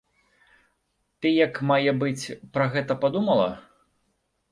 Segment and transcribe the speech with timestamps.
[1.25, 2.25] Ты як мае быць
[2.57, 3.45] пра гэта падумала?